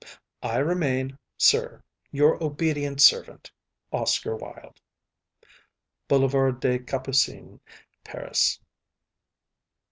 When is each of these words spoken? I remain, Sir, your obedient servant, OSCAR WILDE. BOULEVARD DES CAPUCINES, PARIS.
I 0.41 0.57
remain, 0.57 1.19
Sir, 1.37 1.83
your 2.11 2.43
obedient 2.43 2.99
servant, 3.01 3.51
OSCAR 3.91 4.35
WILDE. 4.35 4.81
BOULEVARD 6.07 6.59
DES 6.59 6.79
CAPUCINES, 6.87 7.59
PARIS. 8.03 8.59